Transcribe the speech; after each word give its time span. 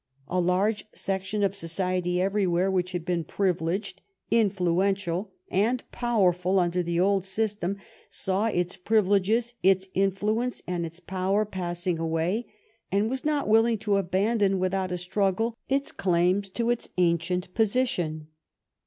A 0.27 0.39
large 0.39 0.85
section 0.95 1.43
of 1.43 1.53
society 1.55 2.19
everywhere, 2.19 2.71
which 2.71 2.93
had 2.93 3.05
been 3.05 3.23
privileged, 3.23 4.01
influ 4.31 4.81
ential, 4.91 5.27
and 5.51 5.83
powerful 5.91 6.57
under 6.59 6.81
the 6.81 6.99
old 6.99 7.23
system, 7.23 7.77
saw 8.09 8.47
its 8.47 8.75
privileges, 8.75 9.53
its 9.61 9.87
influence, 9.93 10.63
and 10.65 10.87
its 10.87 10.99
power 10.99 11.45
passing 11.45 11.99
away, 11.99 12.47
and 12.91 13.11
was 13.11 13.23
not 13.23 13.47
willing 13.47 13.77
to 13.77 13.97
abandon 13.97 14.57
without 14.57 14.91
a 14.91 14.97
struggle 14.97 15.55
its 15.69 15.91
claims 15.91 16.49
to 16.49 16.71
its 16.71 16.89
ancient 16.97 17.53
position. 17.53 18.25